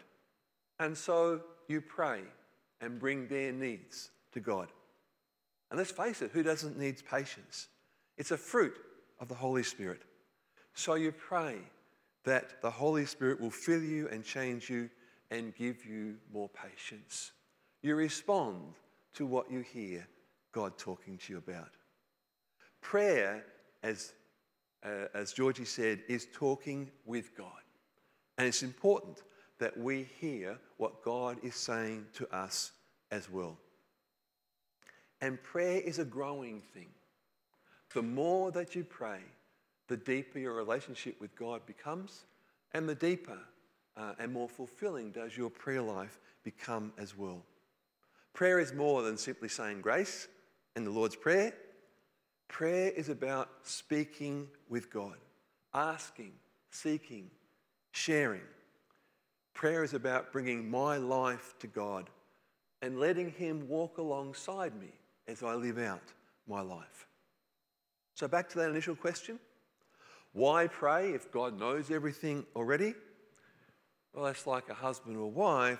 And 0.79 0.95
so 0.95 1.41
you 1.67 1.81
pray 1.81 2.21
and 2.79 2.99
bring 2.99 3.27
their 3.27 3.51
needs 3.51 4.11
to 4.33 4.39
God. 4.39 4.67
And 5.71 5.79
let's 5.79 5.89
face 5.89 6.21
it, 6.21 6.29
who 6.31 6.43
doesn't 6.43 6.77
need 6.77 7.01
patience? 7.09 7.69
It's 8.19 8.29
a 8.29 8.37
fruit 8.37 8.77
of 9.19 9.29
the 9.29 9.33
Holy 9.33 9.63
Spirit. 9.63 10.03
So 10.75 10.93
you 10.93 11.11
pray 11.11 11.57
that 12.23 12.61
the 12.61 12.69
Holy 12.69 13.07
Spirit 13.07 13.41
will 13.41 13.49
fill 13.49 13.81
you 13.81 14.09
and 14.09 14.23
change 14.23 14.69
you 14.69 14.91
and 15.31 15.55
give 15.55 15.85
you 15.85 16.17
more 16.31 16.49
patience. 16.49 17.31
You 17.81 17.95
respond 17.95 18.75
to 19.15 19.25
what 19.25 19.51
you 19.51 19.61
hear 19.61 20.07
God 20.51 20.77
talking 20.77 21.17
to 21.17 21.33
you 21.33 21.39
about. 21.39 21.71
Prayer, 22.81 23.43
as, 23.81 24.13
uh, 24.83 25.07
as 25.13 25.33
Georgie 25.33 25.65
said, 25.65 26.01
is 26.07 26.27
talking 26.33 26.89
with 27.05 27.35
God. 27.35 27.61
And 28.37 28.47
it's 28.47 28.63
important 28.63 29.23
that 29.59 29.77
we 29.77 30.07
hear 30.19 30.57
what 30.77 31.03
God 31.03 31.37
is 31.43 31.55
saying 31.55 32.07
to 32.13 32.27
us 32.35 32.71
as 33.11 33.29
well. 33.29 33.57
And 35.21 35.41
prayer 35.43 35.79
is 35.79 35.99
a 35.99 36.05
growing 36.05 36.61
thing. 36.73 36.89
The 37.93 38.01
more 38.01 38.51
that 38.51 38.73
you 38.73 38.83
pray, 38.83 39.19
the 39.87 39.97
deeper 39.97 40.39
your 40.39 40.53
relationship 40.53 41.19
with 41.21 41.35
God 41.35 41.65
becomes, 41.65 42.23
and 42.73 42.87
the 42.87 42.95
deeper 42.95 43.37
uh, 43.97 44.13
and 44.17 44.31
more 44.31 44.49
fulfilling 44.49 45.11
does 45.11 45.37
your 45.37 45.49
prayer 45.49 45.81
life 45.81 46.19
become 46.43 46.93
as 46.97 47.17
well. 47.17 47.43
Prayer 48.33 48.59
is 48.59 48.73
more 48.73 49.03
than 49.03 49.17
simply 49.17 49.49
saying 49.49 49.81
grace 49.81 50.27
and 50.75 50.87
the 50.87 50.91
Lord's 50.91 51.15
Prayer. 51.15 51.53
Prayer 52.51 52.91
is 52.91 53.07
about 53.07 53.47
speaking 53.63 54.45
with 54.67 54.91
God, 54.91 55.15
asking, 55.73 56.33
seeking, 56.69 57.31
sharing. 57.93 58.41
Prayer 59.53 59.85
is 59.85 59.93
about 59.93 60.33
bringing 60.33 60.69
my 60.69 60.97
life 60.97 61.55
to 61.59 61.67
God 61.67 62.09
and 62.81 62.99
letting 62.99 63.31
Him 63.31 63.69
walk 63.69 63.99
alongside 63.99 64.77
me 64.77 64.89
as 65.29 65.43
I 65.43 65.53
live 65.53 65.77
out 65.79 66.11
my 66.45 66.59
life. 66.59 67.07
So, 68.15 68.27
back 68.27 68.49
to 68.49 68.57
that 68.57 68.69
initial 68.69 68.97
question 68.97 69.39
why 70.33 70.67
pray 70.67 71.13
if 71.13 71.31
God 71.31 71.57
knows 71.57 71.89
everything 71.89 72.45
already? 72.53 72.95
Well, 74.13 74.25
that's 74.25 74.45
like 74.45 74.67
a 74.67 74.73
husband 74.73 75.15
or 75.15 75.31
wife 75.31 75.79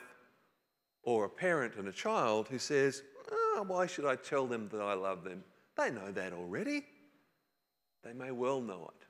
or 1.04 1.26
a 1.26 1.30
parent 1.30 1.76
and 1.76 1.90
a 1.90 1.94
child 1.94 2.48
who 2.48 2.60
says, 2.60 3.04
oh, 3.30 3.66
Why 3.68 3.88
should 3.88 4.06
I 4.06 4.16
tell 4.16 4.48
them 4.48 4.70
that 4.72 4.82
I 4.82 4.94
love 4.94 5.26
them? 5.26 5.44
They 5.78 5.90
know 5.92 6.12
that 6.12 6.34
already. 6.34 6.86
They 8.04 8.14
may 8.14 8.32
well 8.32 8.62
know 8.62 8.90
it, 8.96 9.06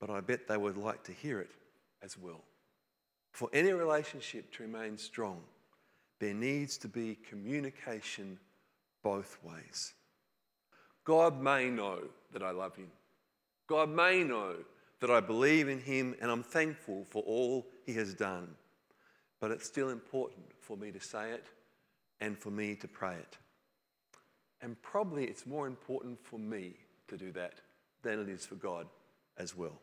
but 0.00 0.10
I 0.10 0.20
bet 0.20 0.48
they 0.48 0.56
would 0.56 0.76
like 0.76 1.04
to 1.04 1.12
hear 1.12 1.40
it 1.40 1.50
as 2.02 2.18
well. 2.18 2.44
For 3.32 3.48
any 3.52 3.72
relationship 3.72 4.52
to 4.54 4.64
remain 4.64 4.98
strong, 4.98 5.42
there 6.18 6.34
needs 6.34 6.76
to 6.78 6.88
be 6.88 7.16
communication 7.28 8.38
both 9.02 9.38
ways. 9.42 9.94
God 11.04 11.40
may 11.40 11.70
know 11.70 12.00
that 12.32 12.42
I 12.42 12.50
love 12.50 12.76
him. 12.76 12.90
God 13.66 13.88
may 13.88 14.22
know 14.24 14.56
that 15.00 15.10
I 15.10 15.20
believe 15.20 15.68
in 15.68 15.80
him 15.80 16.14
and 16.20 16.30
I'm 16.30 16.42
thankful 16.42 17.06
for 17.08 17.22
all 17.22 17.66
he 17.86 17.94
has 17.94 18.14
done. 18.14 18.48
But 19.40 19.50
it's 19.50 19.66
still 19.66 19.88
important 19.88 20.44
for 20.60 20.76
me 20.76 20.90
to 20.90 21.00
say 21.00 21.30
it 21.30 21.46
and 22.20 22.36
for 22.38 22.50
me 22.50 22.74
to 22.76 22.88
pray 22.88 23.14
it. 23.14 23.38
And 24.62 24.80
probably 24.82 25.24
it's 25.24 25.46
more 25.46 25.66
important 25.66 26.18
for 26.22 26.38
me 26.38 26.74
to 27.08 27.16
do 27.16 27.32
that 27.32 27.54
than 28.02 28.20
it 28.20 28.28
is 28.28 28.44
for 28.44 28.56
God 28.56 28.86
as 29.36 29.56
well. 29.56 29.80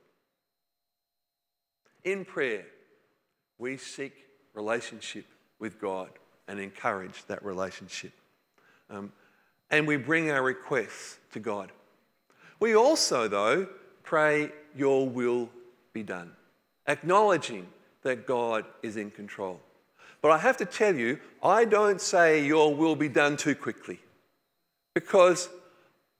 In 2.03 2.25
prayer, 2.25 2.65
we 3.57 3.77
seek 3.77 4.13
relationship 4.53 5.25
with 5.59 5.79
God 5.79 6.09
and 6.47 6.59
encourage 6.59 7.25
that 7.25 7.43
relationship. 7.43 8.13
Um, 8.89 9.11
and 9.69 9.87
we 9.87 9.97
bring 9.97 10.31
our 10.31 10.43
requests 10.43 11.17
to 11.33 11.39
God. 11.39 11.71
We 12.59 12.75
also, 12.75 13.27
though, 13.27 13.67
pray, 14.03 14.51
Your 14.75 15.09
will 15.09 15.49
be 15.93 16.03
done. 16.03 16.31
acknowledging 16.87 17.67
that 18.03 18.25
God 18.25 18.63
is 18.81 18.95
in 18.95 19.11
control. 19.11 19.59
But 20.21 20.31
I 20.31 20.37
have 20.37 20.55
to 20.57 20.65
tell 20.65 20.95
you, 20.95 21.19
I 21.43 21.65
don't 21.65 21.99
say 21.99 22.45
your 22.45 22.73
will 22.73 22.95
be 22.95 23.09
done 23.09 23.35
too 23.35 23.55
quickly 23.55 23.99
because 24.97 25.47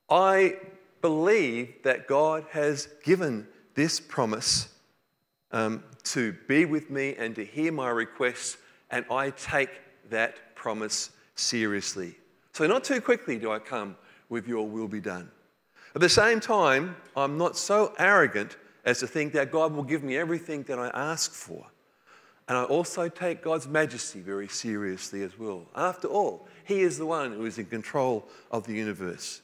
I 0.07 0.55
believe 1.01 1.81
that 1.81 2.07
God 2.07 2.46
has 2.51 2.88
given 3.03 3.48
this 3.74 4.00
promise 4.00 4.72
um, 5.51 5.84
to 6.03 6.36
be 6.48 6.65
with 6.65 6.91
me 6.91 7.15
and 7.15 7.36
to 7.38 7.43
hear 7.43 7.72
my 7.72 7.89
requests, 7.89 8.57
and 8.91 9.03
I 9.10 9.31
take 9.31 9.72
that 10.12 10.53
promise 10.53 11.10
seriously. 11.34 12.13
So, 12.53 12.67
not 12.67 12.84
too 12.84 13.01
quickly 13.01 13.39
do 13.39 13.51
I 13.51 13.57
come 13.57 13.96
with 14.29 14.48
your 14.48 14.67
will 14.67 14.88
be 14.88 15.01
done. 15.01 15.31
At 15.96 16.01
the 16.01 16.07
same 16.10 16.39
time, 16.39 16.98
I'm 17.15 17.36
not 17.36 17.57
so 17.57 17.96
arrogant 17.98 18.57
as 18.86 19.00
to 19.00 19.07
think 19.07 19.34
that 19.34 19.51
God 19.51 19.74
will 19.74 19.81
give 19.81 20.03
me 20.03 20.15
everything 20.15 20.62
that 20.63 20.77
I 20.77 20.89
ask 20.89 21.31
for. 21.31 21.65
And 22.48 22.55
I 22.55 22.63
also 22.63 23.10
take 23.10 23.41
God's 23.41 23.67
majesty 23.67 24.19
very 24.19 24.48
seriously 24.48 25.24
as 25.24 25.38
well. 25.38 25.65
After 25.75 26.07
all, 26.07 26.48
He 26.67 26.81
is 26.81 26.97
the 26.97 27.05
one 27.05 27.31
who 27.31 27.45
is 27.45 27.57
in 27.57 27.67
control 27.67 28.27
of 28.51 28.67
the 28.67 28.74
universe. 28.74 29.41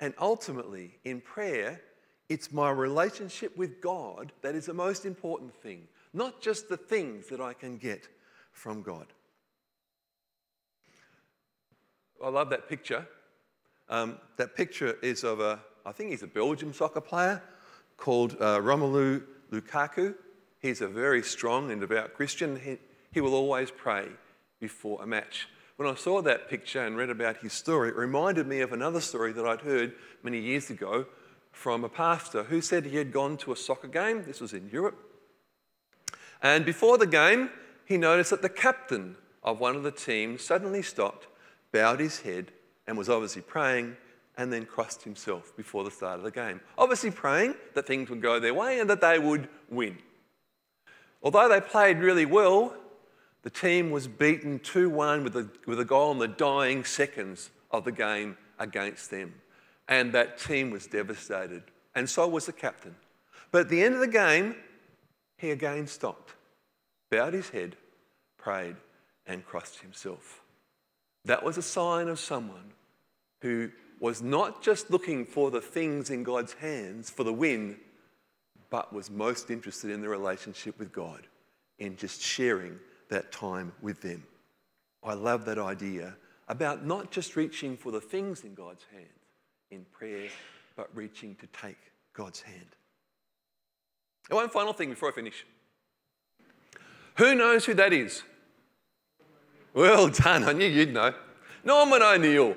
And 0.00 0.14
ultimately, 0.18 0.98
in 1.04 1.20
prayer, 1.20 1.82
it's 2.30 2.50
my 2.52 2.70
relationship 2.70 3.54
with 3.54 3.82
God 3.82 4.32
that 4.40 4.54
is 4.54 4.64
the 4.64 4.72
most 4.72 5.04
important 5.04 5.54
thing, 5.54 5.86
not 6.14 6.40
just 6.40 6.70
the 6.70 6.76
things 6.78 7.28
that 7.28 7.42
I 7.42 7.52
can 7.52 7.76
get 7.76 8.08
from 8.50 8.80
God. 8.80 9.06
I 12.24 12.30
love 12.30 12.48
that 12.48 12.66
picture. 12.66 13.06
Um, 13.90 14.16
that 14.38 14.56
picture 14.56 14.96
is 15.02 15.24
of 15.24 15.40
a, 15.40 15.60
I 15.84 15.92
think 15.92 16.12
he's 16.12 16.22
a 16.22 16.26
Belgian 16.26 16.72
soccer 16.72 17.02
player 17.02 17.42
called 17.98 18.36
uh, 18.40 18.58
Romelu 18.58 19.22
Lukaku. 19.52 20.14
He's 20.60 20.80
a 20.80 20.88
very 20.88 21.22
strong 21.22 21.70
and 21.70 21.82
devout 21.82 22.14
Christian. 22.14 22.58
He, 22.58 22.78
he 23.12 23.20
will 23.20 23.34
always 23.34 23.70
pray 23.70 24.08
before 24.60 25.02
a 25.02 25.06
match. 25.06 25.46
When 25.78 25.88
I 25.88 25.94
saw 25.94 26.20
that 26.22 26.50
picture 26.50 26.84
and 26.84 26.96
read 26.96 27.08
about 27.08 27.36
his 27.36 27.52
story, 27.52 27.90
it 27.90 27.94
reminded 27.94 28.48
me 28.48 28.62
of 28.62 28.72
another 28.72 29.00
story 29.00 29.30
that 29.30 29.46
I'd 29.46 29.60
heard 29.60 29.92
many 30.24 30.40
years 30.40 30.70
ago 30.70 31.06
from 31.52 31.84
a 31.84 31.88
pastor 31.88 32.42
who 32.42 32.60
said 32.60 32.84
he 32.84 32.96
had 32.96 33.12
gone 33.12 33.36
to 33.36 33.52
a 33.52 33.56
soccer 33.56 33.86
game. 33.86 34.24
This 34.26 34.40
was 34.40 34.52
in 34.52 34.68
Europe. 34.72 34.98
And 36.42 36.64
before 36.64 36.98
the 36.98 37.06
game, 37.06 37.50
he 37.84 37.96
noticed 37.96 38.30
that 38.30 38.42
the 38.42 38.48
captain 38.48 39.14
of 39.44 39.60
one 39.60 39.76
of 39.76 39.84
the 39.84 39.92
teams 39.92 40.42
suddenly 40.42 40.82
stopped, 40.82 41.28
bowed 41.70 42.00
his 42.00 42.22
head, 42.22 42.50
and 42.88 42.98
was 42.98 43.08
obviously 43.08 43.42
praying, 43.42 43.96
and 44.36 44.52
then 44.52 44.66
crossed 44.66 45.04
himself 45.04 45.56
before 45.56 45.84
the 45.84 45.92
start 45.92 46.18
of 46.18 46.24
the 46.24 46.32
game. 46.32 46.60
Obviously, 46.76 47.12
praying 47.12 47.54
that 47.74 47.86
things 47.86 48.10
would 48.10 48.20
go 48.20 48.40
their 48.40 48.52
way 48.52 48.80
and 48.80 48.90
that 48.90 49.00
they 49.00 49.20
would 49.20 49.48
win. 49.70 49.96
Although 51.22 51.48
they 51.48 51.60
played 51.60 51.98
really 51.98 52.26
well, 52.26 52.74
the 53.42 53.50
team 53.50 53.90
was 53.90 54.08
beaten 54.08 54.58
2 54.58 54.90
1 54.90 55.24
with 55.24 55.36
a, 55.36 55.48
with 55.66 55.80
a 55.80 55.84
goal 55.84 56.12
in 56.12 56.18
the 56.18 56.28
dying 56.28 56.84
seconds 56.84 57.50
of 57.70 57.84
the 57.84 57.92
game 57.92 58.36
against 58.58 59.10
them. 59.10 59.34
And 59.88 60.12
that 60.12 60.38
team 60.38 60.70
was 60.70 60.86
devastated. 60.86 61.62
And 61.94 62.08
so 62.08 62.28
was 62.28 62.46
the 62.46 62.52
captain. 62.52 62.94
But 63.50 63.62
at 63.62 63.68
the 63.68 63.82
end 63.82 63.94
of 63.94 64.00
the 64.00 64.08
game, 64.08 64.56
he 65.36 65.50
again 65.50 65.86
stopped, 65.86 66.34
bowed 67.10 67.32
his 67.32 67.50
head, 67.50 67.76
prayed, 68.36 68.76
and 69.26 69.44
crossed 69.44 69.80
himself. 69.80 70.42
That 71.24 71.42
was 71.42 71.56
a 71.56 71.62
sign 71.62 72.08
of 72.08 72.18
someone 72.18 72.72
who 73.40 73.70
was 74.00 74.22
not 74.22 74.62
just 74.62 74.90
looking 74.90 75.24
for 75.24 75.50
the 75.50 75.60
things 75.60 76.10
in 76.10 76.22
God's 76.22 76.54
hands 76.54 77.10
for 77.10 77.24
the 77.24 77.32
win, 77.32 77.76
but 78.70 78.92
was 78.92 79.10
most 79.10 79.50
interested 79.50 79.90
in 79.90 80.00
the 80.00 80.08
relationship 80.08 80.78
with 80.78 80.92
God, 80.92 81.26
in 81.78 81.96
just 81.96 82.20
sharing 82.20 82.78
that 83.08 83.32
time 83.32 83.72
with 83.80 84.00
them. 84.00 84.24
I 85.02 85.14
love 85.14 85.44
that 85.46 85.58
idea 85.58 86.16
about 86.48 86.84
not 86.84 87.10
just 87.10 87.36
reaching 87.36 87.76
for 87.76 87.92
the 87.92 88.00
things 88.00 88.44
in 88.44 88.54
God's 88.54 88.84
hand 88.92 89.06
in 89.70 89.84
prayer, 89.92 90.28
but 90.76 90.88
reaching 90.94 91.34
to 91.36 91.46
take 91.48 91.78
God's 92.14 92.40
hand. 92.40 92.66
And 94.30 94.36
one 94.36 94.48
final 94.48 94.72
thing 94.72 94.90
before 94.90 95.10
I 95.10 95.12
finish. 95.12 95.44
Who 97.16 97.34
knows 97.34 97.64
who 97.64 97.74
that 97.74 97.92
is? 97.92 98.22
Well 99.74 100.08
done, 100.08 100.44
I 100.44 100.52
knew 100.52 100.66
you'd 100.66 100.92
know. 100.92 101.14
Norman 101.64 102.02
O'Neill. 102.02 102.56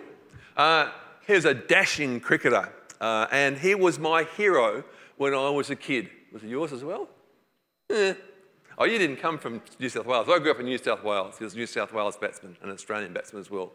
Uh, 0.55 0.91
he's 1.27 1.45
a 1.45 1.53
dashing 1.53 2.19
cricketer, 2.19 2.71
uh, 2.99 3.27
and 3.31 3.57
he 3.57 3.75
was 3.75 3.99
my 3.99 4.23
hero 4.23 4.83
when 5.17 5.33
I 5.33 5.49
was 5.49 5.69
a 5.69 5.75
kid. 5.75 6.09
Was 6.31 6.43
it 6.43 6.49
yours 6.49 6.71
as 6.71 6.83
well? 6.83 7.09
Eh. 7.89 8.13
Oh, 8.81 8.85
you 8.85 8.97
didn't 8.97 9.17
come 9.17 9.37
from 9.37 9.61
New 9.77 9.89
South 9.89 10.07
Wales. 10.07 10.27
I 10.27 10.39
grew 10.39 10.49
up 10.49 10.59
in 10.59 10.65
New 10.65 10.79
South 10.79 11.03
Wales. 11.03 11.37
He 11.37 11.43
was 11.43 11.53
a 11.53 11.57
New 11.57 11.67
South 11.67 11.93
Wales 11.93 12.17
batsman, 12.17 12.57
an 12.63 12.71
Australian 12.71 13.13
batsman 13.13 13.39
as 13.39 13.51
well. 13.51 13.73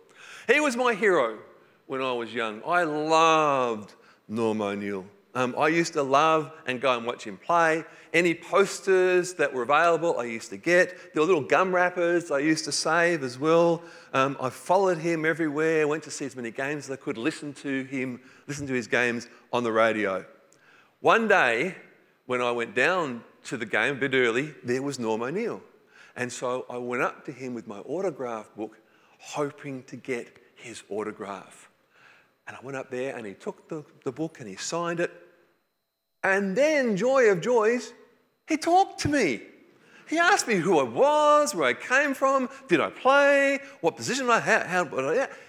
He 0.48 0.58
was 0.58 0.76
my 0.76 0.94
hero 0.94 1.38
when 1.86 2.02
I 2.02 2.10
was 2.10 2.34
young. 2.34 2.60
I 2.66 2.82
loved 2.82 3.94
Norm 4.26 4.60
O'Neill. 4.60 5.06
Um, 5.36 5.54
I 5.56 5.68
used 5.68 5.92
to 5.92 6.02
love 6.02 6.50
and 6.66 6.80
go 6.80 6.96
and 6.96 7.06
watch 7.06 7.22
him 7.22 7.36
play. 7.36 7.84
Any 8.12 8.34
posters 8.34 9.34
that 9.34 9.54
were 9.54 9.62
available, 9.62 10.18
I 10.18 10.24
used 10.24 10.50
to 10.50 10.56
get. 10.56 11.14
There 11.14 11.22
were 11.22 11.26
little 11.28 11.40
gum 11.40 11.72
wrappers 11.72 12.32
I 12.32 12.40
used 12.40 12.64
to 12.64 12.72
save 12.72 13.22
as 13.22 13.38
well. 13.38 13.84
Um, 14.12 14.36
I 14.40 14.50
followed 14.50 14.98
him 14.98 15.24
everywhere, 15.24 15.86
went 15.86 16.02
to 16.02 16.10
see 16.10 16.24
as 16.24 16.34
many 16.34 16.50
games 16.50 16.86
as 16.86 16.90
I 16.90 16.96
could, 16.96 17.16
listen 17.16 17.52
to 17.54 17.84
him, 17.84 18.20
listen 18.48 18.66
to 18.66 18.72
his 18.72 18.88
games 18.88 19.28
on 19.52 19.62
the 19.62 19.70
radio. 19.70 20.26
One 20.98 21.28
day, 21.28 21.76
when 22.26 22.40
I 22.42 22.50
went 22.50 22.74
down 22.74 23.22
to 23.46 23.56
the 23.56 23.66
game 23.66 23.96
a 23.96 23.98
bit 23.98 24.14
early, 24.14 24.54
there 24.62 24.82
was 24.82 24.98
Norm 24.98 25.22
O'Neill. 25.22 25.62
And 26.16 26.32
so 26.32 26.64
I 26.70 26.78
went 26.78 27.02
up 27.02 27.24
to 27.26 27.32
him 27.32 27.54
with 27.54 27.66
my 27.66 27.78
autograph 27.80 28.48
book, 28.56 28.78
hoping 29.18 29.82
to 29.84 29.96
get 29.96 30.28
his 30.54 30.82
autograph. 30.88 31.68
And 32.46 32.56
I 32.56 32.64
went 32.64 32.76
up 32.76 32.90
there 32.90 33.16
and 33.16 33.26
he 33.26 33.34
took 33.34 33.68
the, 33.68 33.84
the 34.04 34.12
book 34.12 34.40
and 34.40 34.48
he 34.48 34.56
signed 34.56 35.00
it. 35.00 35.12
And 36.22 36.56
then, 36.56 36.96
joy 36.96 37.30
of 37.30 37.40
joys, 37.40 37.92
he 38.48 38.56
talked 38.56 39.00
to 39.00 39.08
me. 39.08 39.42
He 40.08 40.18
asked 40.18 40.46
me 40.46 40.54
who 40.54 40.78
I 40.78 40.84
was, 40.84 41.54
where 41.54 41.68
I 41.68 41.74
came 41.74 42.14
from, 42.14 42.48
did 42.68 42.80
I 42.80 42.90
play, 42.90 43.58
what 43.80 43.96
position 43.96 44.30
I 44.30 44.40
had. 44.40 44.66
How, 44.66 44.84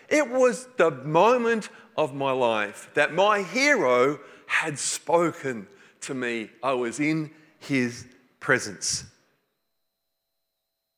it 0.09 0.29
was 0.29 0.67
the 0.77 0.91
moment 0.91 1.69
of 1.95 2.13
my 2.13 2.31
life 2.31 2.89
that 2.95 3.13
my 3.13 3.43
hero 3.43 4.19
had 4.47 4.79
spoken 4.79 5.67
to 6.01 6.13
me. 6.13 6.49
I 6.63 6.73
was 6.73 6.99
in 6.99 7.31
his 7.59 8.05
presence. 8.39 9.05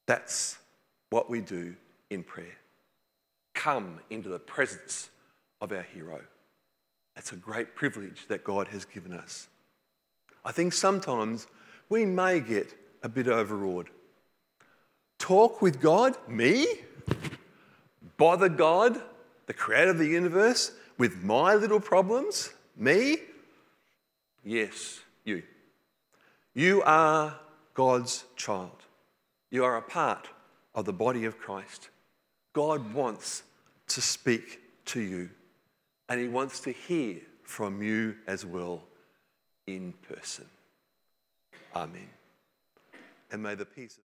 That's 0.05 0.57
what 1.09 1.29
we 1.29 1.41
do 1.41 1.75
in 2.09 2.23
prayer. 2.23 2.57
Come 3.53 3.99
into 4.09 4.29
the 4.29 4.39
presence 4.39 5.09
of 5.61 5.71
our 5.71 5.83
hero. 5.93 6.21
That's 7.15 7.31
a 7.31 7.35
great 7.35 7.75
privilege 7.75 8.27
that 8.27 8.43
God 8.43 8.67
has 8.69 8.85
given 8.85 9.13
us. 9.13 9.47
I 10.45 10.51
think 10.51 10.73
sometimes 10.73 11.47
we 11.89 12.05
may 12.05 12.39
get 12.39 12.73
a 13.03 13.09
bit 13.09 13.27
overawed. 13.27 13.89
Talk 15.17 15.61
with 15.61 15.81
God, 15.81 16.15
me? 16.27 16.65
Bother 18.17 18.49
God, 18.49 19.01
the 19.47 19.53
creator 19.53 19.91
of 19.91 19.97
the 19.97 20.07
universe, 20.07 20.71
with 20.97 21.23
my 21.23 21.55
little 21.55 21.79
problems? 21.79 22.51
Me? 22.77 23.17
Yes, 24.43 24.99
you. 25.25 25.43
You 26.59 26.83
are 26.83 27.39
God's 27.73 28.25
child. 28.35 28.83
You 29.49 29.63
are 29.63 29.77
a 29.77 29.81
part 29.81 30.27
of 30.75 30.83
the 30.83 30.91
body 30.91 31.23
of 31.23 31.37
Christ. 31.37 31.87
God 32.51 32.93
wants 32.93 33.43
to 33.87 34.01
speak 34.01 34.59
to 34.87 34.99
you, 34.99 35.29
and 36.09 36.19
He 36.19 36.27
wants 36.27 36.59
to 36.59 36.73
hear 36.73 37.21
from 37.43 37.81
you 37.81 38.15
as 38.27 38.45
well 38.45 38.83
in 39.67 39.93
person. 40.09 40.43
Amen. 41.73 42.09
And 43.31 43.41
may 43.41 43.55
the 43.55 43.63
peace 43.63 43.97
of 43.97 44.03